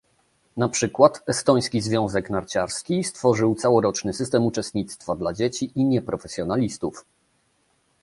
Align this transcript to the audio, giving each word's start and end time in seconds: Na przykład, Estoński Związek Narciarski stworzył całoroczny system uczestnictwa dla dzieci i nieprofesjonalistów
Na 0.57 0.69
przykład, 0.69 1.23
Estoński 1.27 1.81
Związek 1.81 2.29
Narciarski 2.29 3.03
stworzył 3.03 3.55
całoroczny 3.55 4.13
system 4.13 4.45
uczestnictwa 4.45 5.15
dla 5.15 5.33
dzieci 5.33 5.71
i 5.75 5.83
nieprofesjonalistów 5.85 7.05